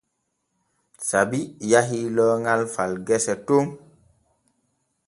Sabi 1.09 1.41
yahi 1.71 1.99
looŋal 2.15 2.61
far 2.73 2.91
gese 3.07 3.35
ton. 3.47 3.65